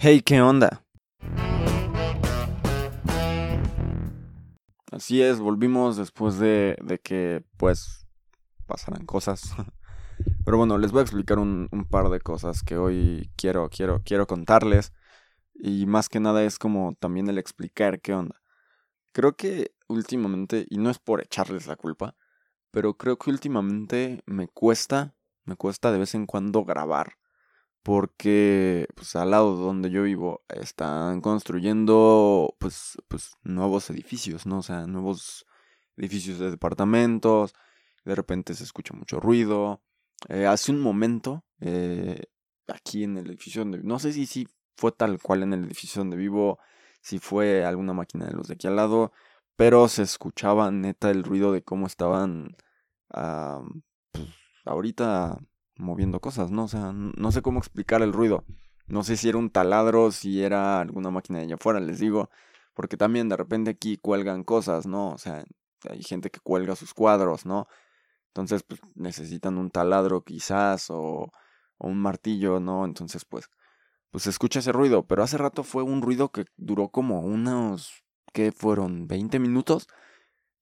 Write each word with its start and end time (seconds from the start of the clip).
Hey, 0.00 0.22
¿qué 0.24 0.40
onda? 0.40 0.84
Así 4.92 5.20
es, 5.20 5.40
volvimos 5.40 5.96
después 5.96 6.38
de, 6.38 6.76
de 6.84 7.00
que, 7.00 7.44
pues, 7.56 8.06
pasaran 8.66 9.04
cosas. 9.06 9.42
Pero 10.44 10.56
bueno, 10.56 10.78
les 10.78 10.92
voy 10.92 11.00
a 11.00 11.02
explicar 11.02 11.40
un, 11.40 11.66
un, 11.72 11.84
par 11.84 12.10
de 12.10 12.20
cosas 12.20 12.62
que 12.62 12.76
hoy 12.76 13.32
quiero, 13.34 13.68
quiero, 13.70 14.00
quiero 14.04 14.28
contarles. 14.28 14.92
Y 15.52 15.86
más 15.86 16.08
que 16.08 16.20
nada 16.20 16.44
es 16.44 16.60
como 16.60 16.94
también 17.00 17.28
el 17.28 17.36
explicar 17.36 18.00
qué 18.00 18.14
onda. 18.14 18.40
Creo 19.10 19.34
que 19.34 19.72
últimamente, 19.88 20.64
y 20.70 20.78
no 20.78 20.90
es 20.90 21.00
por 21.00 21.20
echarles 21.20 21.66
la 21.66 21.74
culpa, 21.74 22.14
pero 22.70 22.94
creo 22.94 23.18
que 23.18 23.30
últimamente 23.30 24.22
me 24.26 24.46
cuesta, 24.46 25.16
me 25.44 25.56
cuesta 25.56 25.90
de 25.90 25.98
vez 25.98 26.14
en 26.14 26.26
cuando 26.26 26.64
grabar 26.64 27.17
porque 27.82 28.86
pues 28.94 29.16
al 29.16 29.30
lado 29.30 29.56
donde 29.56 29.90
yo 29.90 30.02
vivo 30.02 30.42
están 30.48 31.20
construyendo 31.20 32.54
pues 32.58 32.98
pues 33.08 33.32
nuevos 33.42 33.90
edificios, 33.90 34.46
¿no? 34.46 34.58
O 34.58 34.62
sea, 34.62 34.86
nuevos 34.86 35.46
edificios 35.96 36.38
de 36.38 36.50
departamentos, 36.50 37.54
de 38.04 38.14
repente 38.14 38.54
se 38.54 38.64
escucha 38.64 38.94
mucho 38.94 39.20
ruido. 39.20 39.82
Eh, 40.28 40.46
hace 40.46 40.72
un 40.72 40.80
momento, 40.80 41.44
eh, 41.60 42.24
aquí 42.66 43.04
en 43.04 43.18
el 43.18 43.28
edificio 43.28 43.62
donde 43.62 43.82
no 43.82 43.98
sé 43.98 44.12
si, 44.12 44.26
si 44.26 44.48
fue 44.76 44.92
tal 44.92 45.20
cual 45.20 45.42
en 45.42 45.52
el 45.54 45.64
edificio 45.64 46.00
donde 46.00 46.16
vivo, 46.16 46.58
si 47.00 47.18
fue 47.18 47.64
alguna 47.64 47.92
máquina 47.92 48.26
de 48.26 48.32
luz 48.32 48.48
de 48.48 48.54
aquí 48.54 48.66
al 48.66 48.76
lado, 48.76 49.12
pero 49.56 49.88
se 49.88 50.02
escuchaba 50.02 50.70
neta 50.70 51.10
el 51.10 51.24
ruido 51.24 51.52
de 51.52 51.62
cómo 51.62 51.86
estaban 51.86 52.56
uh, 53.14 53.64
pues, 54.12 54.28
ahorita 54.64 55.38
moviendo 55.78 56.20
cosas, 56.20 56.50
¿no? 56.50 56.64
O 56.64 56.68
sea, 56.68 56.92
no 56.92 57.32
sé 57.32 57.42
cómo 57.42 57.58
explicar 57.58 58.02
el 58.02 58.12
ruido. 58.12 58.44
No 58.86 59.04
sé 59.04 59.16
si 59.16 59.28
era 59.28 59.38
un 59.38 59.50
taladro, 59.50 60.10
si 60.12 60.42
era 60.42 60.80
alguna 60.80 61.10
máquina 61.10 61.38
de 61.38 61.44
allá 61.44 61.54
afuera, 61.56 61.80
les 61.80 61.98
digo. 62.00 62.30
Porque 62.74 62.96
también 62.96 63.28
de 63.28 63.36
repente 63.36 63.70
aquí 63.70 63.96
cuelgan 63.98 64.44
cosas, 64.44 64.86
¿no? 64.86 65.10
O 65.10 65.18
sea, 65.18 65.44
hay 65.88 66.02
gente 66.02 66.30
que 66.30 66.40
cuelga 66.40 66.76
sus 66.76 66.94
cuadros, 66.94 67.46
¿no? 67.46 67.66
Entonces, 68.28 68.62
pues 68.62 68.80
necesitan 68.94 69.58
un 69.58 69.70
taladro 69.70 70.22
quizás 70.24 70.90
o, 70.90 71.32
o 71.78 71.88
un 71.88 71.98
martillo, 71.98 72.60
¿no? 72.60 72.84
Entonces, 72.84 73.24
pues, 73.24 73.50
pues 74.10 74.24
se 74.24 74.30
escucha 74.30 74.60
ese 74.60 74.72
ruido. 74.72 75.06
Pero 75.06 75.22
hace 75.22 75.38
rato 75.38 75.64
fue 75.64 75.82
un 75.82 76.02
ruido 76.02 76.30
que 76.30 76.44
duró 76.56 76.88
como 76.90 77.20
unos, 77.20 78.04
¿qué 78.32 78.52
fueron? 78.52 79.08
¿20 79.08 79.40
minutos? 79.40 79.88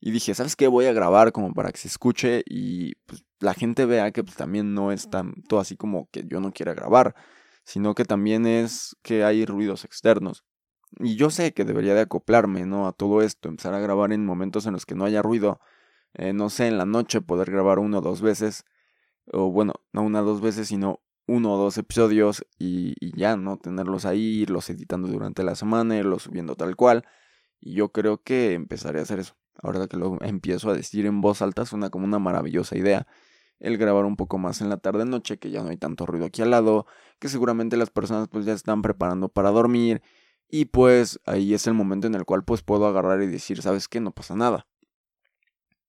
Y 0.00 0.10
dije, 0.12 0.34
¿sabes 0.34 0.56
qué? 0.56 0.68
Voy 0.68 0.86
a 0.86 0.92
grabar 0.92 1.32
como 1.32 1.52
para 1.54 1.72
que 1.72 1.78
se 1.78 1.88
escuche 1.88 2.42
y 2.46 2.94
pues, 3.06 3.25
la 3.40 3.54
gente 3.54 3.86
vea 3.86 4.10
que 4.12 4.24
pues, 4.24 4.36
también 4.36 4.74
no 4.74 4.92
es 4.92 5.10
tanto 5.10 5.58
así 5.58 5.76
como 5.76 6.08
que 6.10 6.24
yo 6.26 6.40
no 6.40 6.52
quiera 6.52 6.74
grabar, 6.74 7.14
sino 7.64 7.94
que 7.94 8.04
también 8.04 8.46
es 8.46 8.96
que 9.02 9.24
hay 9.24 9.44
ruidos 9.44 9.84
externos. 9.84 10.44
Y 10.98 11.16
yo 11.16 11.30
sé 11.30 11.52
que 11.52 11.64
debería 11.64 11.94
de 11.94 12.02
acoplarme, 12.02 12.64
¿no? 12.66 12.86
A 12.86 12.92
todo 12.92 13.22
esto, 13.22 13.48
empezar 13.48 13.74
a 13.74 13.80
grabar 13.80 14.12
en 14.12 14.24
momentos 14.24 14.66
en 14.66 14.72
los 14.72 14.86
que 14.86 14.94
no 14.94 15.04
haya 15.04 15.22
ruido. 15.22 15.60
Eh, 16.14 16.32
no 16.32 16.48
sé, 16.50 16.68
en 16.68 16.78
la 16.78 16.86
noche 16.86 17.20
poder 17.20 17.50
grabar 17.50 17.78
uno 17.78 17.98
o 17.98 18.00
dos 18.00 18.22
veces. 18.22 18.64
O 19.32 19.50
bueno, 19.50 19.74
no 19.92 20.02
una 20.02 20.22
o 20.22 20.24
dos 20.24 20.40
veces, 20.40 20.68
sino 20.68 21.00
uno 21.26 21.54
o 21.54 21.58
dos 21.58 21.76
episodios 21.78 22.46
y, 22.58 22.94
y, 23.00 23.18
ya, 23.18 23.36
¿no? 23.36 23.58
Tenerlos 23.58 24.06
ahí, 24.06 24.42
irlos 24.42 24.70
editando 24.70 25.08
durante 25.08 25.42
la 25.42 25.56
semana, 25.56 25.96
irlos 25.98 26.22
subiendo 26.24 26.54
tal 26.56 26.76
cual. 26.76 27.04
Y 27.60 27.74
yo 27.74 27.90
creo 27.90 28.22
que 28.22 28.52
empezaré 28.54 29.00
a 29.00 29.02
hacer 29.02 29.18
eso. 29.20 29.36
Ahora 29.62 29.86
que 29.88 29.96
lo 29.96 30.18
empiezo 30.22 30.70
a 30.70 30.74
decir 30.74 31.06
en 31.06 31.20
voz 31.20 31.42
alta, 31.42 31.64
suena 31.64 31.90
como 31.90 32.04
una 32.04 32.18
maravillosa 32.18 32.76
idea. 32.76 33.06
El 33.58 33.78
grabar 33.78 34.04
un 34.04 34.16
poco 34.16 34.38
más 34.38 34.60
en 34.60 34.68
la 34.68 34.76
tarde-noche, 34.76 35.38
que 35.38 35.50
ya 35.50 35.62
no 35.62 35.70
hay 35.70 35.76
tanto 35.78 36.06
ruido 36.06 36.26
aquí 36.26 36.42
al 36.42 36.50
lado, 36.50 36.86
que 37.18 37.28
seguramente 37.28 37.76
las 37.76 37.90
personas 37.90 38.28
pues 38.28 38.44
ya 38.44 38.52
están 38.52 38.82
preparando 38.82 39.28
para 39.28 39.50
dormir. 39.50 40.02
Y 40.48 40.66
pues 40.66 41.20
ahí 41.26 41.54
es 41.54 41.66
el 41.66 41.74
momento 41.74 42.06
en 42.06 42.14
el 42.14 42.24
cual 42.24 42.44
pues 42.44 42.62
puedo 42.62 42.86
agarrar 42.86 43.22
y 43.22 43.26
decir, 43.26 43.62
¿sabes 43.62 43.88
qué? 43.88 44.00
No 44.00 44.12
pasa 44.12 44.36
nada. 44.36 44.66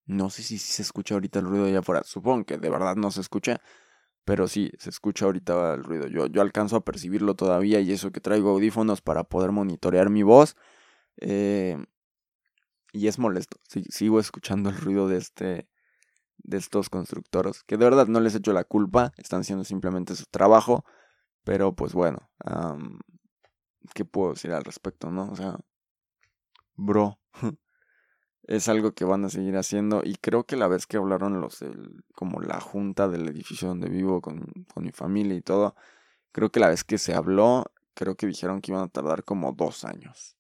No 0.06 0.30
sé 0.30 0.42
si, 0.44 0.58
se 0.58 0.82
escucha 0.82 1.16
ahorita 1.16 1.40
el 1.40 1.46
ruido 1.46 1.66
allá 1.66 1.80
afuera. 1.80 2.04
Supongo 2.04 2.46
que 2.46 2.58
de 2.58 2.70
verdad 2.70 2.96
no 2.96 3.12
se 3.12 3.22
escucha. 3.22 3.62
Pero 4.26 4.48
sí, 4.48 4.72
se 4.78 4.90
escucha 4.90 5.26
ahorita 5.26 5.74
el 5.76 5.84
ruido. 5.84 6.08
Yo, 6.08 6.28
yo 6.28 6.42
alcanzo 6.42 6.78
a 6.78 6.86
percibirlo 6.86 7.36
todavía 7.36 7.80
y 7.82 7.92
eso 7.92 8.12
que 8.12 8.22
traigo 8.22 8.50
audífonos 8.52 9.02
para 9.02 9.24
poder 9.26 9.52
monitorear 9.52 10.10
mi 10.10 10.24
voz. 10.24 10.56
Eh, 11.18 11.78
y 12.94 13.08
es 13.08 13.20
molesto. 13.20 13.58
sigo 13.90 14.20
escuchando 14.20 14.70
el 14.70 14.78
ruido 14.78 15.08
de 15.08 15.18
este 15.18 15.68
de 16.38 16.58
estos 16.58 16.90
constructores, 16.90 17.64
que 17.64 17.78
de 17.78 17.86
verdad 17.86 18.08
no 18.08 18.20
les 18.20 18.36
echo 18.36 18.54
la 18.54 18.64
culpa, 18.64 19.12
están 19.18 19.42
haciendo 19.42 19.64
simplemente 19.66 20.16
su 20.16 20.26
trabajo, 20.26 20.86
pero 21.44 21.76
pues 21.76 21.94
bueno, 21.94 22.30
¿qué 23.94 24.06
puedo 24.06 24.34
decir 24.34 24.52
al 24.52 24.64
respecto, 24.64 25.12
no? 25.12 25.30
O 25.32 25.36
sea, 25.36 25.58
bro, 26.76 27.20
es 28.44 28.70
algo 28.70 28.94
que 28.94 29.06
van 29.06 29.26
a 29.26 29.30
seguir 29.30 29.58
haciendo 29.58 30.02
y 30.04 30.16
creo 30.16 30.46
que 30.46 30.56
la 30.56 30.68
vez 30.68 30.88
que 30.88 30.98
hablaron 30.98 31.42
los, 31.42 31.62
el, 31.62 32.04
como 32.16 32.40
la 32.40 32.62
junta 32.62 33.08
del 33.08 33.28
edificio 33.28 33.68
donde 33.68 33.90
vivo 33.90 34.22
con, 34.22 34.46
con 34.74 34.84
mi 34.84 34.92
familia 34.92 35.36
y 35.36 35.42
todo, 35.42 35.76
creo 36.32 36.52
que 36.52 36.60
la 36.60 36.70
vez 36.70 36.84
que 36.84 36.98
se 36.98 37.14
habló, 37.14 37.66
creo 37.94 38.16
que 38.16 38.28
dijeron 38.28 38.62
que 38.62 38.72
iban 38.72 38.84
a 38.84 38.90
tardar 38.90 39.24
como 39.24 39.54
dos 39.54 39.84
años. 39.84 40.38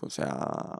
O 0.00 0.10
sea, 0.10 0.78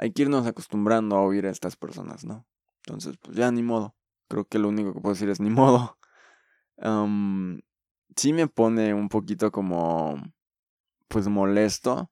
hay 0.00 0.12
que 0.12 0.22
irnos 0.22 0.46
acostumbrando 0.46 1.14
a 1.16 1.20
oír 1.20 1.46
a 1.46 1.50
estas 1.50 1.76
personas, 1.76 2.24
¿no? 2.24 2.46
Entonces, 2.86 3.18
pues 3.20 3.36
ya 3.36 3.52
ni 3.52 3.62
modo. 3.62 3.94
Creo 4.28 4.46
que 4.46 4.58
lo 4.58 4.68
único 4.68 4.94
que 4.94 5.00
puedo 5.00 5.12
decir 5.12 5.28
es 5.28 5.40
ni 5.40 5.50
modo. 5.50 5.98
sí 8.16 8.32
me 8.32 8.48
pone 8.48 8.94
un 8.94 9.10
poquito 9.10 9.52
como, 9.52 10.16
pues 11.08 11.28
molesto. 11.28 12.10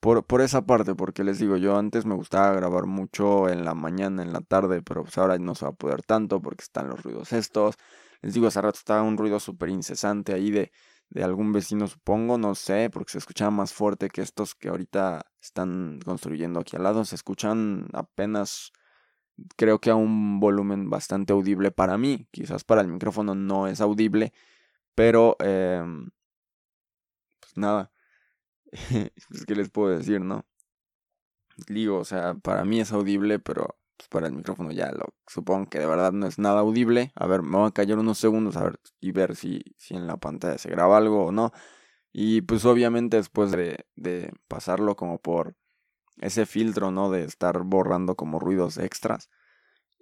Por, 0.00 0.24
por 0.24 0.40
esa 0.40 0.66
parte, 0.66 0.94
porque 0.94 1.24
les 1.24 1.38
digo, 1.38 1.56
yo 1.58 1.76
antes 1.76 2.06
me 2.06 2.14
gustaba 2.14 2.52
grabar 2.52 2.86
mucho 2.86 3.48
en 3.50 3.64
la 3.64 3.74
mañana, 3.74 4.22
en 4.22 4.32
la 4.32 4.40
tarde, 4.40 4.82
pero 4.82 5.02
pues 5.02 5.16
ahora 5.18 5.38
no 5.38 5.54
se 5.54 5.66
va 5.66 5.72
a 5.72 5.74
poder 5.74 6.02
tanto 6.02 6.40
porque 6.40 6.62
están 6.62 6.88
los 6.88 7.02
ruidos 7.02 7.32
estos. 7.34 7.76
Les 8.22 8.32
digo, 8.32 8.46
hace 8.46 8.62
rato 8.62 8.78
estaba 8.78 9.02
un 9.02 9.18
ruido 9.18 9.40
súper 9.40 9.68
incesante 9.68 10.32
ahí 10.32 10.50
de 10.50 10.72
de 11.10 11.22
algún 11.24 11.52
vecino, 11.52 11.86
supongo, 11.86 12.38
no 12.38 12.54
sé, 12.54 12.90
porque 12.90 13.12
se 13.12 13.18
escuchaba 13.18 13.50
más 13.50 13.72
fuerte 13.72 14.08
que 14.08 14.20
estos 14.22 14.54
que 14.54 14.68
ahorita 14.68 15.26
están 15.40 16.00
construyendo 16.04 16.60
aquí 16.60 16.76
al 16.76 16.82
lado. 16.82 17.04
Se 17.04 17.14
escuchan 17.14 17.88
apenas, 17.92 18.72
creo 19.56 19.80
que 19.80 19.90
a 19.90 19.94
un 19.94 20.40
volumen 20.40 20.90
bastante 20.90 21.32
audible 21.32 21.70
para 21.70 21.98
mí. 21.98 22.28
Quizás 22.32 22.64
para 22.64 22.80
el 22.82 22.88
micrófono 22.88 23.34
no 23.34 23.68
es 23.68 23.80
audible, 23.80 24.32
pero, 24.94 25.36
eh, 25.40 25.84
pues 27.40 27.56
nada. 27.56 27.92
¿qué 29.46 29.54
les 29.54 29.70
puedo 29.70 29.96
decir, 29.96 30.20
no? 30.20 30.44
Digo, 31.68 31.98
o 31.98 32.04
sea, 32.04 32.34
para 32.34 32.64
mí 32.64 32.80
es 32.80 32.92
audible, 32.92 33.38
pero 33.38 33.76
pues 33.96 34.08
para 34.08 34.26
el 34.26 34.32
micrófono 34.34 34.72
ya 34.72 34.90
lo 34.92 35.14
supongo 35.26 35.68
que 35.68 35.78
de 35.78 35.86
verdad 35.86 36.12
no 36.12 36.26
es 36.26 36.38
nada 36.38 36.60
audible. 36.60 37.12
A 37.14 37.26
ver, 37.26 37.42
me 37.42 37.56
voy 37.58 37.68
a 37.68 37.70
callar 37.72 37.98
unos 37.98 38.18
segundos 38.18 38.56
a 38.56 38.64
ver 38.64 38.80
y 39.00 39.12
ver 39.12 39.36
si, 39.36 39.62
si 39.78 39.94
en 39.94 40.06
la 40.06 40.16
pantalla 40.16 40.58
se 40.58 40.70
graba 40.70 40.96
algo 40.98 41.26
o 41.26 41.32
no. 41.32 41.52
Y 42.12 42.42
pues 42.42 42.64
obviamente 42.64 43.16
después 43.18 43.50
de, 43.52 43.86
de 43.96 44.32
pasarlo 44.48 44.96
como 44.96 45.18
por 45.20 45.56
ese 46.18 46.46
filtro, 46.46 46.90
¿no? 46.90 47.10
De 47.10 47.24
estar 47.24 47.62
borrando 47.64 48.16
como 48.16 48.38
ruidos 48.38 48.78
extras. 48.78 49.30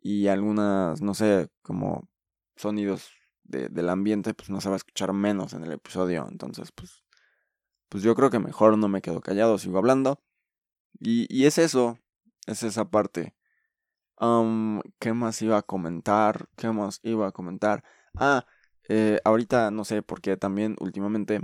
Y 0.02 0.28
algunas, 0.28 1.00
no 1.02 1.14
sé, 1.14 1.48
como 1.62 2.08
sonidos 2.56 3.10
de, 3.44 3.68
del 3.68 3.88
ambiente, 3.88 4.34
pues 4.34 4.50
no 4.50 4.60
se 4.60 4.68
va 4.68 4.74
a 4.74 4.78
escuchar 4.78 5.12
menos 5.12 5.52
en 5.54 5.64
el 5.64 5.72
episodio. 5.72 6.26
Entonces, 6.30 6.72
pues, 6.72 7.04
pues 7.88 8.02
yo 8.02 8.14
creo 8.14 8.30
que 8.30 8.38
mejor 8.38 8.78
no 8.78 8.88
me 8.88 9.02
quedo 9.02 9.20
callado, 9.20 9.58
sigo 9.58 9.78
hablando. 9.78 10.20
Y, 11.00 11.26
y 11.34 11.46
es 11.46 11.58
eso, 11.58 11.98
es 12.46 12.62
esa 12.62 12.90
parte. 12.90 13.34
¿Qué 15.00 15.12
más 15.14 15.42
iba 15.42 15.58
a 15.58 15.62
comentar? 15.62 16.48
¿Qué 16.56 16.70
más 16.70 17.00
iba 17.02 17.26
a 17.26 17.32
comentar? 17.32 17.82
Ah, 18.14 18.46
eh, 18.88 19.20
ahorita 19.24 19.72
no 19.72 19.84
sé 19.84 20.02
por 20.02 20.20
qué 20.20 20.36
también 20.36 20.76
últimamente, 20.78 21.40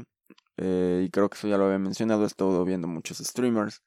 eh, 0.56 1.02
y 1.04 1.10
creo 1.10 1.28
que 1.28 1.36
eso 1.36 1.48
ya 1.48 1.58
lo 1.58 1.64
había 1.66 1.78
mencionado, 1.80 2.22
he 2.22 2.26
estado 2.26 2.64
viendo 2.64 2.86
muchos 2.86 3.18
streamers. 3.18 3.82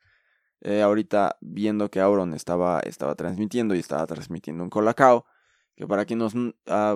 Eh, 0.62 0.82
ahorita 0.82 1.38
viendo 1.42 1.90
que 1.90 2.02
Auron 2.02 2.34
estaba, 2.34 2.82
estaba 2.82 3.16
transmitiendo 3.16 3.76
y 3.76 3.80
estaba 3.80 4.06
transmitiendo 4.08 4.64
un 4.64 4.70
colacao. 4.70 5.26
Que 5.76 5.88
para 5.88 6.06
quienes, 6.06 6.34
ah, 6.68 6.96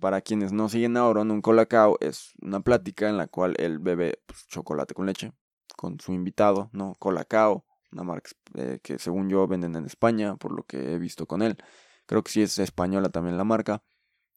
para 0.00 0.20
quienes 0.20 0.52
no 0.52 0.68
siguen 0.68 0.96
a 0.98 1.00
Auron, 1.00 1.30
un 1.30 1.40
colacao 1.42 1.96
es 2.00 2.32
una 2.42 2.60
plática 2.60 3.08
en 3.08 3.16
la 3.16 3.26
cual 3.26 3.54
él 3.58 3.78
bebe 3.78 4.20
pues, 4.26 4.46
chocolate 4.48 4.94
con 4.94 5.06
leche 5.06 5.32
con 5.76 5.98
su 5.98 6.12
invitado, 6.12 6.70
¿no? 6.72 6.94
Colacao 6.98 7.64
una 7.92 8.02
marca 8.02 8.30
eh, 8.54 8.80
que 8.82 8.98
según 8.98 9.28
yo 9.28 9.46
venden 9.46 9.76
en 9.76 9.84
España, 9.84 10.36
por 10.36 10.52
lo 10.52 10.64
que 10.64 10.94
he 10.94 10.98
visto 10.98 11.26
con 11.26 11.42
él. 11.42 11.56
Creo 12.06 12.22
que 12.22 12.32
sí 12.32 12.42
es 12.42 12.58
española 12.58 13.10
también 13.10 13.36
la 13.36 13.44
marca. 13.44 13.82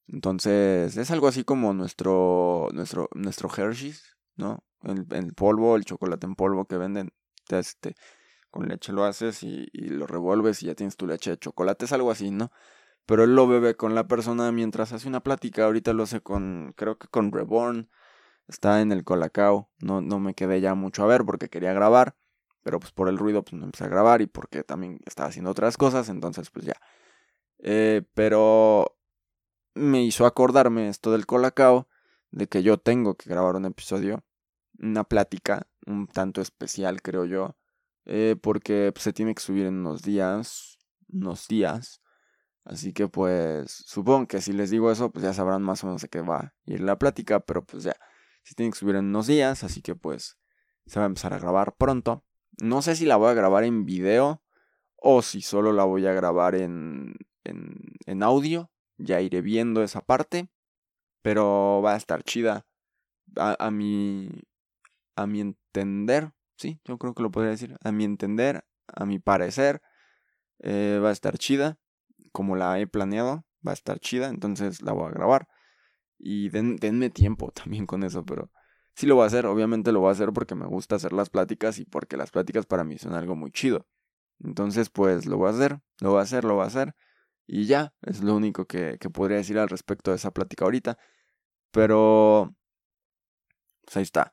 Entonces, 0.08 0.96
es 0.96 1.10
algo 1.10 1.28
así 1.28 1.44
como 1.44 1.72
nuestro, 1.74 2.68
nuestro, 2.72 3.08
nuestro 3.14 3.48
Hershey's, 3.54 4.16
¿no? 4.36 4.62
El, 4.82 5.34
polvo, 5.34 5.76
el 5.76 5.84
chocolate 5.84 6.26
en 6.26 6.36
polvo 6.36 6.66
que 6.66 6.76
venden. 6.76 7.12
Este, 7.48 7.94
con 8.50 8.68
leche 8.68 8.92
lo 8.92 9.04
haces 9.04 9.42
y, 9.42 9.68
y, 9.72 9.88
lo 9.88 10.06
revuelves 10.06 10.62
y 10.62 10.66
ya 10.66 10.74
tienes 10.74 10.96
tu 10.96 11.06
leche 11.06 11.30
de 11.30 11.38
chocolate. 11.38 11.86
Es 11.86 11.92
algo 11.92 12.10
así, 12.10 12.30
¿no? 12.30 12.52
Pero 13.06 13.24
él 13.24 13.34
lo 13.34 13.46
bebe 13.48 13.76
con 13.76 13.94
la 13.94 14.06
persona 14.08 14.50
mientras 14.52 14.92
hace 14.92 15.08
una 15.08 15.20
plática. 15.20 15.64
Ahorita 15.64 15.92
lo 15.92 16.04
hace 16.04 16.20
con, 16.20 16.72
creo 16.76 16.98
que 16.98 17.08
con 17.08 17.32
Reborn. 17.32 17.88
Estaba 18.48 18.80
en 18.80 18.92
el 18.92 19.02
Colacao, 19.02 19.70
no, 19.80 20.00
no 20.00 20.20
me 20.20 20.34
quedé 20.34 20.60
ya 20.60 20.74
mucho 20.74 21.02
a 21.02 21.06
ver 21.06 21.24
porque 21.24 21.48
quería 21.48 21.72
grabar, 21.72 22.14
pero 22.66 22.80
pues 22.80 22.90
por 22.90 23.08
el 23.08 23.16
ruido 23.16 23.44
pues 23.44 23.52
no 23.52 23.64
empecé 23.64 23.84
a 23.84 23.88
grabar 23.88 24.22
y 24.22 24.26
porque 24.26 24.64
también 24.64 24.98
estaba 25.06 25.28
haciendo 25.28 25.52
otras 25.52 25.76
cosas, 25.76 26.08
entonces 26.08 26.50
pues 26.50 26.66
ya. 26.66 26.74
Eh, 27.60 28.02
pero 28.12 28.98
me 29.76 30.02
hizo 30.02 30.26
acordarme 30.26 30.88
esto 30.88 31.12
del 31.12 31.26
Colacao, 31.26 31.86
de 32.32 32.48
que 32.48 32.64
yo 32.64 32.76
tengo 32.76 33.14
que 33.14 33.30
grabar 33.30 33.54
un 33.54 33.66
episodio, 33.66 34.24
una 34.80 35.04
plática, 35.04 35.68
un 35.86 36.08
tanto 36.08 36.40
especial 36.40 37.02
creo 37.02 37.24
yo, 37.24 37.56
eh, 38.04 38.34
porque 38.42 38.90
pues, 38.92 39.04
se 39.04 39.12
tiene 39.12 39.32
que 39.36 39.42
subir 39.42 39.66
en 39.66 39.78
unos 39.78 40.02
días, 40.02 40.80
unos 41.08 41.46
días. 41.46 42.02
Así 42.64 42.92
que 42.92 43.06
pues 43.06 43.70
supongo 43.70 44.26
que 44.26 44.40
si 44.40 44.52
les 44.52 44.70
digo 44.70 44.90
eso, 44.90 45.12
pues 45.12 45.22
ya 45.22 45.32
sabrán 45.32 45.62
más 45.62 45.84
o 45.84 45.86
menos 45.86 46.02
de 46.02 46.08
qué 46.08 46.20
va 46.20 46.38
a 46.38 46.54
ir 46.64 46.80
la 46.80 46.98
plática, 46.98 47.38
pero 47.38 47.64
pues 47.64 47.84
ya, 47.84 47.94
si 48.42 48.56
tiene 48.56 48.72
que 48.72 48.78
subir 48.80 48.96
en 48.96 49.04
unos 49.04 49.28
días, 49.28 49.62
así 49.62 49.82
que 49.82 49.94
pues 49.94 50.36
se 50.84 50.98
va 50.98 51.04
a 51.04 51.06
empezar 51.06 51.32
a 51.32 51.38
grabar 51.38 51.76
pronto. 51.76 52.25
No 52.58 52.82
sé 52.82 52.96
si 52.96 53.04
la 53.04 53.16
voy 53.16 53.30
a 53.30 53.34
grabar 53.34 53.64
en 53.64 53.84
video 53.84 54.42
o 54.96 55.22
si 55.22 55.42
solo 55.42 55.72
la 55.72 55.84
voy 55.84 56.06
a 56.06 56.12
grabar 56.12 56.54
en, 56.54 57.14
en, 57.44 57.76
en 58.06 58.22
audio. 58.22 58.70
Ya 58.98 59.20
iré 59.20 59.42
viendo 59.42 59.82
esa 59.82 60.00
parte, 60.00 60.48
pero 61.22 61.82
va 61.84 61.94
a 61.94 61.96
estar 61.96 62.22
chida. 62.22 62.66
A, 63.36 63.56
a 63.66 63.70
mi, 63.70 64.30
a 65.16 65.26
mi 65.26 65.40
entender, 65.40 66.32
sí, 66.56 66.80
yo 66.84 66.96
creo 66.98 67.14
que 67.14 67.22
lo 67.22 67.30
podría 67.30 67.50
decir. 67.50 67.76
A 67.82 67.92
mi 67.92 68.04
entender, 68.04 68.64
a 68.88 69.04
mi 69.04 69.18
parecer, 69.18 69.82
eh, 70.60 70.98
va 71.02 71.10
a 71.10 71.12
estar 71.12 71.38
chida. 71.38 71.78
Como 72.32 72.56
la 72.56 72.78
he 72.80 72.86
planeado, 72.86 73.44
va 73.66 73.72
a 73.72 73.74
estar 73.74 73.98
chida. 74.00 74.28
Entonces 74.28 74.80
la 74.82 74.92
voy 74.92 75.08
a 75.08 75.10
grabar. 75.10 75.48
Y 76.18 76.48
denme 76.48 77.10
tiempo 77.10 77.50
también 77.54 77.86
con 77.86 78.02
eso, 78.02 78.24
pero 78.24 78.50
sí 78.96 79.06
lo 79.06 79.14
voy 79.14 79.24
a 79.24 79.26
hacer. 79.26 79.46
Obviamente 79.46 79.92
lo 79.92 80.00
voy 80.00 80.08
a 80.08 80.12
hacer 80.12 80.32
porque 80.32 80.54
me 80.54 80.66
gusta 80.66 80.96
hacer 80.96 81.12
las 81.12 81.30
pláticas 81.30 81.78
y 81.78 81.84
porque 81.84 82.16
las 82.16 82.30
pláticas 82.30 82.66
para 82.66 82.82
mí 82.82 82.98
son 82.98 83.14
algo 83.14 83.36
muy 83.36 83.52
chido. 83.52 83.86
Entonces, 84.42 84.90
pues 84.90 85.26
lo 85.26 85.36
voy 85.38 85.48
a 85.48 85.50
hacer, 85.52 85.80
lo 86.00 86.10
voy 86.10 86.18
a 86.20 86.22
hacer, 86.22 86.44
lo 86.44 86.54
voy 86.54 86.64
a 86.64 86.66
hacer. 86.66 86.96
Y 87.46 87.66
ya, 87.66 87.94
es 88.02 88.22
lo 88.22 88.34
único 88.34 88.66
que, 88.66 88.98
que 88.98 89.10
podría 89.10 89.36
decir 89.36 89.58
al 89.58 89.68
respecto 89.68 90.10
de 90.10 90.16
esa 90.16 90.32
plática 90.32 90.64
ahorita. 90.64 90.98
Pero... 91.70 92.56
Pues 93.84 93.96
ahí 93.98 94.02
está. 94.02 94.32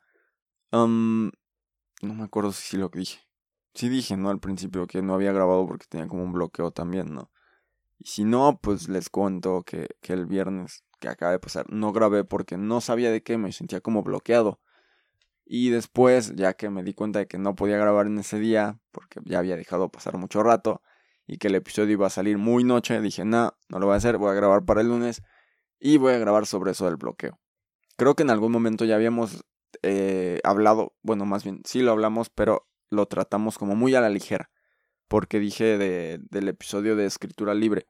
no 0.71 1.29
me 2.01 2.23
acuerdo 2.23 2.51
si 2.51 2.77
lo 2.77 2.89
dije. 2.89 3.19
Sí 3.75 3.89
dije, 3.89 4.17
¿no? 4.17 4.29
Al 4.29 4.39
principio 4.39 4.87
que 4.87 5.01
no 5.01 5.13
había 5.13 5.31
grabado 5.31 5.67
porque 5.67 5.85
tenía 5.87 6.07
como 6.07 6.23
un 6.23 6.33
bloqueo 6.33 6.71
también, 6.71 7.13
¿no? 7.13 7.31
Y 7.99 8.07
si 8.07 8.23
no, 8.23 8.59
pues 8.61 8.89
les 8.89 9.09
cuento 9.09 9.63
que, 9.63 9.87
que 10.01 10.13
el 10.13 10.25
viernes 10.25 10.83
que 11.03 11.09
acaba 11.09 11.33
de 11.33 11.39
pasar 11.39 11.65
no 11.69 11.91
grabé 11.91 12.23
porque 12.23 12.57
no 12.57 12.79
sabía 12.79 13.11
de 13.11 13.21
qué, 13.23 13.37
me 13.37 13.51
sentía 13.51 13.81
como 13.81 14.03
bloqueado. 14.03 14.61
Y 15.45 15.69
después, 15.69 16.33
ya 16.35 16.53
que 16.53 16.69
me 16.69 16.81
di 16.81 16.93
cuenta 16.93 17.19
de 17.19 17.27
que 17.27 17.37
no 17.37 17.55
podía 17.55 17.75
grabar 17.75 18.07
en 18.07 18.17
ese 18.19 18.39
día, 18.39 18.79
porque 18.91 19.19
ya 19.25 19.39
había 19.39 19.57
dejado 19.57 19.89
pasar 19.89 20.17
mucho 20.17 20.41
rato, 20.43 20.81
y 21.27 21.37
que 21.39 21.47
el 21.47 21.55
episodio 21.55 21.91
iba 21.91 22.07
a 22.07 22.09
salir 22.09 22.37
muy 22.37 22.63
noche, 22.63 23.01
dije, 23.01 23.25
no, 23.25 23.53
no 23.67 23.79
lo 23.79 23.87
voy 23.87 23.95
a 23.95 23.97
hacer, 23.97 24.17
voy 24.17 24.31
a 24.31 24.33
grabar 24.33 24.63
para 24.63 24.79
el 24.79 24.87
lunes, 24.87 25.21
y 25.77 25.97
voy 25.97 26.13
a 26.13 26.17
grabar 26.19 26.45
sobre 26.45 26.71
eso 26.71 26.85
del 26.85 26.95
bloqueo. 26.95 27.37
Creo 27.97 28.15
que 28.15 28.23
en 28.23 28.29
algún 28.29 28.53
momento 28.53 28.85
ya 28.85 28.95
habíamos 28.95 29.43
eh, 29.81 30.39
hablado, 30.45 30.95
bueno, 31.01 31.25
más 31.25 31.43
bien, 31.43 31.61
sí 31.65 31.81
lo 31.81 31.91
hablamos, 31.91 32.29
pero 32.29 32.69
lo 32.89 33.07
tratamos 33.07 33.57
como 33.57 33.75
muy 33.75 33.93
a 33.95 34.01
la 34.01 34.09
ligera, 34.09 34.49
porque 35.09 35.41
dije 35.41 35.77
de, 35.77 36.21
del 36.29 36.47
episodio 36.47 36.95
de 36.95 37.05
escritura 37.05 37.53
libre, 37.53 37.89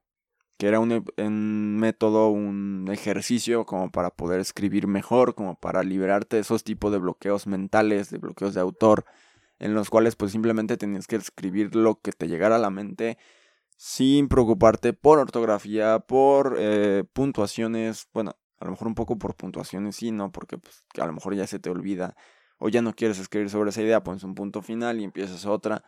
que 0.63 0.69
era 0.69 0.79
un, 0.79 1.77
método, 1.77 2.29
un 2.29 2.87
ejercicio 2.89 3.65
como 3.65 3.91
para 3.91 4.11
poder 4.11 4.39
escribir 4.39 4.87
mejor, 4.87 5.35
como 5.35 5.59
para 5.59 5.83
liberarte 5.83 6.37
de 6.37 6.43
esos 6.43 6.63
tipos 6.63 6.89
de 6.93 6.99
bloqueos 6.99 7.47
mentales, 7.47 8.09
de 8.09 8.17
bloqueos 8.17 8.53
de 8.53 8.61
autor, 8.61 9.03
en 9.59 9.73
los 9.73 9.89
cuales 9.89 10.15
pues 10.15 10.31
simplemente 10.31 10.77
tenías 10.77 11.05
que 11.05 11.17
escribir 11.17 11.75
lo 11.75 11.99
que 11.99 12.13
te 12.13 12.29
llegara 12.29 12.55
a 12.55 12.59
la 12.59 12.69
mente 12.69 13.17
sin 13.75 14.29
preocuparte 14.29 14.93
por 14.93 15.19
ortografía, 15.19 15.99
por 15.99 16.55
eh, 16.57 17.03
puntuaciones, 17.11 18.07
bueno, 18.13 18.37
a 18.57 18.63
lo 18.63 18.71
mejor 18.71 18.87
un 18.87 18.95
poco 18.95 19.17
por 19.17 19.35
puntuaciones 19.35 19.97
sí, 19.97 20.11
¿no? 20.11 20.31
Porque 20.31 20.57
pues, 20.57 20.85
a 20.97 21.05
lo 21.05 21.11
mejor 21.11 21.35
ya 21.35 21.45
se 21.45 21.59
te 21.59 21.71
olvida 21.71 22.15
o 22.57 22.69
ya 22.69 22.81
no 22.81 22.93
quieres 22.93 23.19
escribir 23.19 23.49
sobre 23.49 23.71
esa 23.71 23.81
idea, 23.81 24.01
pones 24.01 24.23
un 24.23 24.33
punto 24.33 24.61
final 24.61 25.01
y 25.01 25.03
empiezas 25.03 25.45
otra 25.45 25.83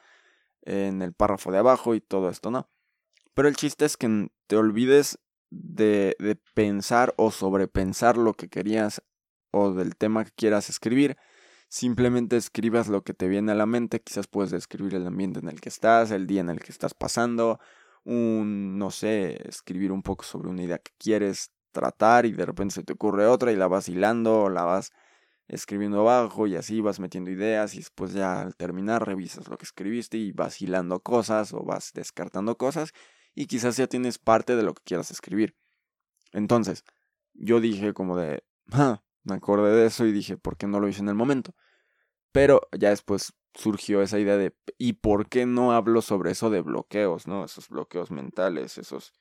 en 0.63 1.01
el 1.01 1.13
párrafo 1.13 1.49
de 1.53 1.59
abajo 1.59 1.95
y 1.95 2.01
todo 2.01 2.29
esto, 2.29 2.51
¿no? 2.51 2.69
Pero 3.35 3.49
el 3.49 3.55
chiste 3.57 3.85
es 3.85 3.97
que 3.97 4.29
te 4.47 4.55
olvides 4.55 5.19
de, 5.51 6.15
pensar 6.53 7.13
o 7.17 7.31
sobrepensar 7.31 8.17
lo 8.17 8.33
que 8.33 8.47
querías 8.47 9.03
o 9.51 9.73
del 9.73 9.95
tema 9.97 10.23
que 10.23 10.31
quieras 10.31 10.69
escribir. 10.69 11.17
Simplemente 11.67 12.37
escribas 12.37 12.87
lo 12.87 13.03
que 13.03 13.13
te 13.13 13.27
viene 13.27 13.51
a 13.51 13.55
la 13.55 13.65
mente. 13.65 13.99
Quizás 14.01 14.27
puedes 14.27 14.51
describir 14.51 14.95
el 14.95 15.05
ambiente 15.05 15.39
en 15.39 15.49
el 15.49 15.59
que 15.59 15.69
estás, 15.69 16.11
el 16.11 16.27
día 16.27 16.41
en 16.41 16.49
el 16.49 16.61
que 16.61 16.71
estás 16.71 16.93
pasando, 16.93 17.59
un, 18.05 18.77
no 18.77 18.89
sé, 18.89 19.45
escribir 19.47 19.91
un 19.91 20.01
poco 20.01 20.23
sobre 20.23 20.49
una 20.49 20.63
idea 20.63 20.77
que 20.77 20.91
quieres 20.97 21.51
tratar 21.73 22.25
y 22.25 22.31
de 22.31 22.45
repente 22.45 22.75
se 22.75 22.83
te 22.83 22.93
ocurre 22.93 23.27
otra 23.27 23.51
y 23.51 23.57
la 23.57 23.67
vas 23.67 23.89
hilando 23.89 24.43
o 24.43 24.49
la 24.49 24.63
vas 24.63 24.93
escribiendo 25.49 25.99
abajo 25.99 26.47
y 26.47 26.55
así 26.55 26.79
vas 26.79 27.01
metiendo 27.01 27.31
ideas 27.31 27.75
y 27.75 27.79
después 27.79 28.13
ya 28.13 28.41
al 28.41 28.55
terminar 28.55 29.05
revisas 29.05 29.49
lo 29.49 29.57
que 29.57 29.65
escribiste 29.65 30.17
y 30.17 30.31
vas 30.31 30.61
hilando 30.61 31.01
cosas 31.01 31.53
o 31.53 31.63
vas 31.63 31.91
descartando 31.93 32.57
cosas 32.57 32.93
y 33.35 33.47
quizás 33.47 33.77
ya 33.77 33.87
tienes 33.87 34.17
parte 34.17 34.55
de 34.55 34.63
lo 34.63 34.73
que 34.73 34.83
quieras 34.83 35.11
escribir. 35.11 35.55
Entonces, 36.31 36.83
yo 37.33 37.59
dije 37.59 37.93
como 37.93 38.17
de, 38.17 38.43
ah, 38.71 39.03
me 39.23 39.35
acordé 39.35 39.75
de 39.75 39.85
eso 39.87 40.05
y 40.05 40.11
dije, 40.11 40.37
¿por 40.37 40.57
qué 40.57 40.67
no 40.67 40.79
lo 40.79 40.87
hice 40.87 41.01
en 41.01 41.09
el 41.09 41.15
momento? 41.15 41.53
Pero 42.31 42.61
ya 42.77 42.89
después 42.89 43.33
surgió 43.53 44.01
esa 44.01 44.19
idea 44.19 44.37
de, 44.37 44.55
¿y 44.77 44.93
por 44.93 45.29
qué 45.29 45.45
no 45.45 45.73
hablo 45.73 46.01
sobre 46.01 46.31
eso 46.31 46.49
de 46.49 46.61
bloqueos, 46.61 47.27
no? 47.27 47.45
Esos 47.45 47.69
bloqueos 47.69 48.11
mentales, 48.11 48.77
esos, 48.77 49.13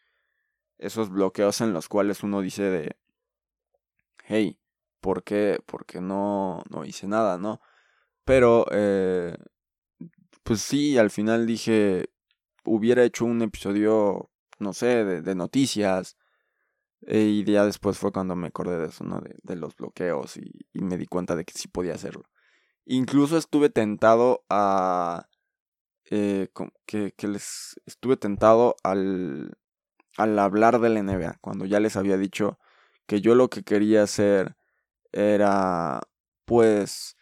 esos 0.78 1.10
bloqueos 1.10 1.60
en 1.60 1.72
los 1.72 1.88
cuales 1.88 2.22
uno 2.22 2.40
dice 2.40 2.62
de, 2.64 2.96
hey, 4.24 4.58
¿por 5.00 5.24
qué, 5.24 5.60
por 5.66 5.86
qué 5.86 6.00
no, 6.00 6.62
no 6.70 6.84
hice 6.84 7.06
nada, 7.06 7.38
no? 7.38 7.60
Pero, 8.24 8.66
eh, 8.70 9.36
pues 10.42 10.60
sí, 10.60 10.98
al 10.98 11.10
final 11.10 11.46
dije, 11.46 12.10
hubiera 12.64 13.04
hecho 13.04 13.24
un 13.24 13.42
episodio, 13.42 14.30
no 14.58 14.72
sé, 14.72 15.04
de, 15.04 15.34
noticias. 15.34 16.16
Eh, 17.06 17.24
y 17.24 17.44
ya 17.44 17.66
después 17.66 17.98
fue 17.98 18.12
cuando 18.12 18.34
me 18.36 18.48
acordé 18.48 18.78
de 18.78 18.86
eso. 18.86 19.04
De, 19.42 19.56
los 19.56 19.76
bloqueos 19.76 20.36
y, 20.36 20.66
y, 20.72 20.82
me 20.82 20.96
di 20.96 21.06
cuenta 21.06 21.36
de 21.36 21.44
que 21.44 21.52
sí 21.54 21.68
podía 21.68 21.94
hacerlo. 21.94 22.24
Incluso 22.86 23.38
estuve 23.38 23.70
tentado 23.70 24.44
a... 24.48 25.28
Eh, 26.10 26.48
que, 26.86 27.12
que, 27.16 27.28
les 27.28 27.80
estuve 27.86 28.18
tentado 28.18 28.76
al, 28.82 29.56
al 30.18 30.38
hablar 30.38 30.78
de 30.80 30.90
la 30.90 31.02
NBA, 31.02 31.38
cuando 31.40 31.64
ya 31.64 31.80
les 31.80 31.96
había 31.96 32.18
dicho 32.18 32.58
que 33.06 33.22
yo 33.22 33.34
lo 33.34 33.48
que 33.48 33.62
quería 33.62 34.02
hacer 34.02 34.54
era, 35.12 36.02
pues, 36.44 37.16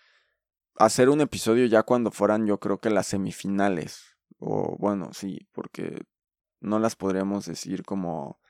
hacer 0.76 1.10
un 1.10 1.20
episodio 1.20 1.66
ya 1.66 1.84
cuando 1.84 2.10
fueran 2.10 2.46
yo 2.46 2.58
creo 2.58 2.80
que 2.80 2.90
las 2.90 3.06
semifinales 3.06 4.11
o 4.44 4.76
bueno, 4.78 5.10
sí, 5.12 5.46
porque 5.52 6.02
no 6.60 6.80
las 6.80 6.96
podríamos 6.96 7.46
decir 7.46 7.84
como 7.84 8.40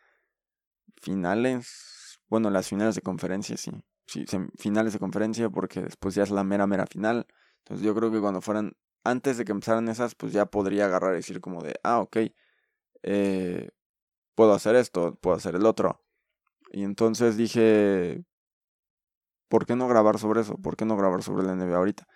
finales. 1.02 2.18
Bueno, 2.28 2.48
las 2.50 2.68
finales 2.68 2.94
de 2.94 3.02
conferencia, 3.02 3.56
sí. 3.58 3.72
Sí, 4.06 4.24
finales 4.56 4.94
de 4.94 4.98
conferencia 4.98 5.50
porque 5.50 5.82
después 5.82 6.14
ya 6.14 6.22
es 6.22 6.30
la 6.30 6.44
mera, 6.44 6.66
mera 6.66 6.86
final. 6.86 7.26
Entonces 7.58 7.84
yo 7.84 7.94
creo 7.94 8.10
que 8.10 8.20
cuando 8.20 8.40
fueran, 8.40 8.72
antes 9.04 9.36
de 9.36 9.44
que 9.44 9.52
empezaran 9.52 9.88
esas, 9.88 10.14
pues 10.14 10.32
ya 10.32 10.46
podría 10.46 10.86
agarrar 10.86 11.12
y 11.12 11.16
decir 11.16 11.40
como 11.42 11.62
de, 11.62 11.78
ah, 11.84 12.00
ok, 12.00 12.16
eh, 13.02 13.70
puedo 14.34 14.54
hacer 14.54 14.76
esto, 14.76 15.16
puedo 15.16 15.36
hacer 15.36 15.56
el 15.56 15.66
otro. 15.66 16.02
Y 16.72 16.84
entonces 16.84 17.36
dije, 17.36 18.24
¿por 19.48 19.66
qué 19.66 19.76
no 19.76 19.88
grabar 19.88 20.18
sobre 20.18 20.40
eso? 20.40 20.56
¿Por 20.56 20.76
qué 20.76 20.86
no 20.86 20.96
grabar 20.96 21.22
sobre 21.22 21.44
la 21.44 21.52
NBA 21.54 21.76
ahorita? 21.76 22.08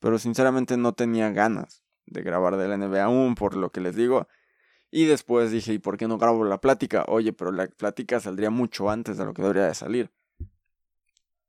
Pero 0.00 0.18
sinceramente 0.18 0.76
no 0.76 0.94
tenía 0.94 1.30
ganas 1.30 1.82
de 2.12 2.22
grabar 2.22 2.56
de 2.56 2.68
la 2.68 2.76
NBA 2.76 3.04
aún, 3.04 3.34
por 3.34 3.56
lo 3.56 3.70
que 3.70 3.80
les 3.80 3.96
digo. 3.96 4.28
Y 4.90 5.06
después 5.06 5.50
dije, 5.50 5.72
¿y 5.72 5.78
por 5.78 5.96
qué 5.96 6.06
no 6.06 6.18
grabo 6.18 6.44
la 6.44 6.60
plática? 6.60 7.04
Oye, 7.08 7.32
pero 7.32 7.50
la 7.50 7.66
plática 7.66 8.20
saldría 8.20 8.50
mucho 8.50 8.90
antes 8.90 9.16
de 9.16 9.24
lo 9.24 9.32
que 9.32 9.42
debería 9.42 9.64
de 9.64 9.74
salir. 9.74 10.10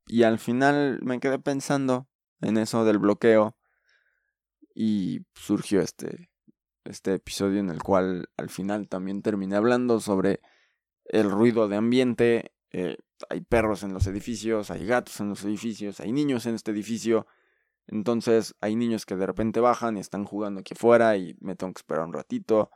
Y 0.06 0.22
al 0.22 0.38
final 0.38 1.00
me 1.02 1.20
quedé 1.20 1.38
pensando 1.38 2.08
en 2.40 2.56
eso 2.56 2.84
del 2.84 2.98
bloqueo. 2.98 3.56
Y 4.74 5.26
surgió 5.34 5.80
este, 5.80 6.30
este 6.84 7.14
episodio 7.14 7.60
en 7.60 7.70
el 7.70 7.82
cual 7.82 8.28
al 8.36 8.48
final 8.48 8.88
también 8.88 9.22
terminé 9.22 9.56
hablando 9.56 10.00
sobre 10.00 10.40
el 11.04 11.30
ruido 11.30 11.68
de 11.68 11.76
ambiente. 11.76 12.54
Eh, 12.72 12.96
hay 13.28 13.40
perros 13.42 13.82
en 13.82 13.92
los 13.92 14.06
edificios, 14.06 14.70
hay 14.70 14.86
gatos 14.86 15.20
en 15.20 15.28
los 15.28 15.44
edificios, 15.44 16.00
hay 16.00 16.12
niños 16.12 16.46
en 16.46 16.54
este 16.54 16.70
edificio. 16.70 17.26
Entonces 17.86 18.54
hay 18.60 18.76
niños 18.76 19.06
que 19.06 19.16
de 19.16 19.26
repente 19.26 19.60
bajan 19.60 19.96
y 19.96 20.00
están 20.00 20.24
jugando 20.24 20.60
aquí 20.60 20.74
afuera 20.74 21.16
y 21.16 21.36
me 21.40 21.56
tengo 21.56 21.72
que 21.72 21.80
esperar 21.80 22.04
un 22.04 22.12
ratito. 22.12 22.70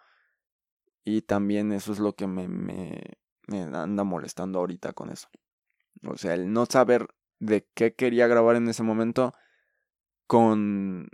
Y 1.05 1.23
también 1.23 1.73
eso 1.73 1.93
es 1.93 1.99
lo 1.99 2.15
que 2.15 2.27
me, 2.27 2.49
me, 2.49 3.19
me 3.47 3.63
anda 3.63 4.05
molestando 4.05 4.59
ahorita 4.59 4.93
con 4.93 5.11
eso. 5.11 5.29
O 6.07 6.17
sea, 6.17 6.35
el 6.35 6.53
no 6.53 6.67
saber 6.67 7.09
de 7.41 7.67
qué 7.75 7.95
quería 7.95 8.27
grabar 8.27 8.57
en 8.57 8.69
ese 8.69 8.83
momento 8.83 9.33
con, 10.27 11.09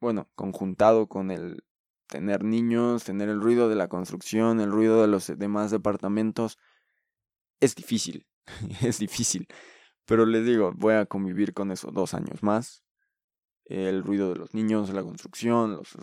bueno, 0.00 0.28
conjuntado 0.34 1.08
con 1.08 1.30
el 1.30 1.64
tener 2.08 2.44
niños, 2.44 3.04
tener 3.04 3.28
el 3.28 3.40
ruido 3.40 3.68
de 3.68 3.76
la 3.76 3.88
construcción, 3.88 4.60
el 4.60 4.70
ruido 4.70 5.00
de 5.02 5.08
los 5.08 5.26
demás 5.38 5.70
departamentos, 5.70 6.58
es 7.60 7.74
difícil, 7.74 8.26
es 8.82 8.98
difícil. 8.98 9.46
Pero 10.04 10.26
les 10.26 10.44
digo, 10.46 10.72
voy 10.76 10.94
a 10.94 11.06
convivir 11.06 11.52
con 11.52 11.72
eso 11.72 11.90
dos 11.90 12.14
años 12.14 12.42
más. 12.42 12.85
El 13.66 14.02
ruido 14.02 14.30
de 14.30 14.36
los 14.36 14.54
niños, 14.54 14.90
la 14.90 15.02
construcción, 15.02 15.72
los, 15.72 15.96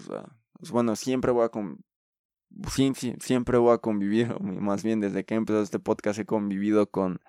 pues 0.59 0.71
bueno, 0.71 0.95
siempre 0.95 1.31
voy 1.31 1.45
a 1.45 1.49
con, 1.49 1.83
siempre 3.19 3.57
voy 3.57 3.73
a 3.73 3.77
convivir, 3.79 4.39
más 4.41 4.83
bien 4.83 4.99
desde 4.99 5.25
que 5.25 5.33
he 5.33 5.37
empezado 5.37 5.63
este 5.63 5.79
podcast 5.79 6.19
he 6.19 6.25
convivido 6.25 6.89
con 6.89 7.19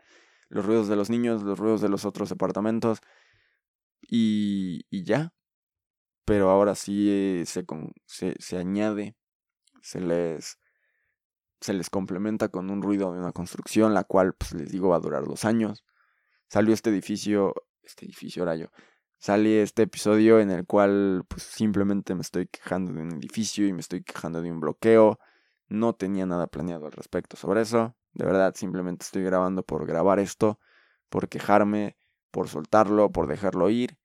los 0.48 0.66
ruidos 0.66 0.88
de 0.88 0.96
los 0.96 1.10
niños, 1.10 1.42
los 1.42 1.58
ruidos 1.58 1.80
de 1.80 1.88
los 1.88 2.04
otros 2.04 2.28
departamentos 2.28 3.00
y, 4.02 4.86
y 4.90 5.04
ya. 5.04 5.32
Pero 6.24 6.50
ahora 6.50 6.74
sí 6.74 7.42
se, 7.44 7.64
se, 8.06 8.34
se 8.38 8.56
añade, 8.56 9.14
se 9.82 10.00
les, 10.00 10.58
se 11.60 11.74
les 11.74 11.90
complementa 11.90 12.48
con 12.48 12.70
un 12.70 12.82
ruido 12.82 13.12
de 13.12 13.18
una 13.18 13.32
construcción, 13.32 13.92
la 13.92 14.04
cual, 14.04 14.34
pues 14.34 14.54
les 14.54 14.72
digo, 14.72 14.88
va 14.88 14.96
a 14.96 15.00
durar 15.00 15.24
dos 15.24 15.44
años. 15.44 15.84
Salió 16.48 16.72
este 16.72 16.90
edificio, 16.90 17.54
este 17.82 18.06
edificio 18.06 18.42
era 18.42 18.56
yo, 18.56 18.68
sale 19.24 19.62
este 19.62 19.84
episodio 19.84 20.38
en 20.38 20.50
el 20.50 20.66
cual 20.66 21.24
pues 21.28 21.44
simplemente 21.44 22.14
me 22.14 22.20
estoy 22.20 22.46
quejando 22.46 22.92
de 22.92 23.00
un 23.00 23.12
edificio 23.14 23.66
y 23.66 23.72
me 23.72 23.80
estoy 23.80 24.04
quejando 24.04 24.42
de 24.42 24.52
un 24.52 24.60
bloqueo. 24.60 25.18
No 25.66 25.94
tenía 25.94 26.26
nada 26.26 26.46
planeado 26.46 26.84
al 26.84 26.92
respecto 26.92 27.34
sobre 27.38 27.62
eso. 27.62 27.96
De 28.12 28.26
verdad, 28.26 28.52
simplemente 28.54 29.06
estoy 29.06 29.22
grabando 29.22 29.62
por 29.62 29.86
grabar 29.86 30.18
esto, 30.18 30.60
por 31.08 31.30
quejarme, 31.30 31.96
por 32.30 32.48
soltarlo, 32.48 33.12
por 33.12 33.26
dejarlo 33.26 33.70
ir. 33.70 33.96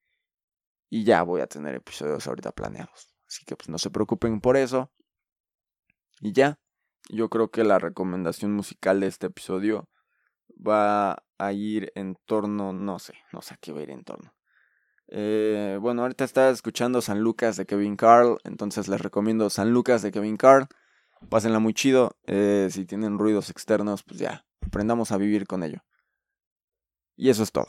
Y 0.90 1.04
ya 1.04 1.24
voy 1.24 1.42
a 1.42 1.48
tener 1.48 1.76
episodios 1.76 2.26
ahorita 2.26 2.54
planeados. 2.54 3.14
Así 3.28 3.44
que 3.44 3.58
pues 3.58 3.68
no 3.68 3.78
se 3.78 3.92
preocupen 3.92 4.40
por 4.40 4.56
eso. 4.56 4.90
Y 6.22 6.32
ya, 6.32 6.62
yo 7.10 7.30
creo 7.30 7.52
que 7.52 7.66
la 7.66 7.78
recomendación 7.78 8.54
musical 8.54 9.02
de 9.02 9.08
este 9.08 9.28
episodio 9.28 9.90
va 10.66 11.26
a 11.38 11.52
ir 11.52 11.92
en 11.96 12.16
torno, 12.26 12.72
no 12.72 13.00
sé, 13.00 13.16
no 13.34 13.42
sé 13.42 13.56
a 13.56 13.58
qué 13.58 13.74
va 13.74 13.82
a 13.82 13.84
ir 13.84 13.90
en 13.90 14.06
torno. 14.06 14.39
Eh, 15.12 15.78
bueno, 15.82 16.04
ahorita 16.04 16.24
está 16.24 16.50
escuchando 16.50 17.02
San 17.02 17.20
Lucas 17.20 17.58
de 17.58 17.66
Kevin 17.66 17.96
Carl, 17.96 18.38
entonces 18.44 18.88
les 18.88 19.02
recomiendo 19.02 19.50
San 19.50 19.72
Lucas 19.72 20.02
de 20.02 20.12
Kevin 20.12 20.38
Carl. 20.38 20.68
Pásenla 21.30 21.60
muy 21.60 21.74
chido. 21.74 22.16
Eh, 22.28 22.70
si 22.72 22.86
tienen 22.86 23.18
ruidos 23.18 23.50
externos, 23.50 24.04
pues 24.04 24.20
ya, 24.20 24.46
aprendamos 24.62 25.12
a 25.12 25.18
vivir 25.18 25.48
con 25.48 25.64
ello. 25.64 25.84
Y 27.16 27.30
eso 27.30 27.44
es 27.44 27.52
todo. 27.52 27.68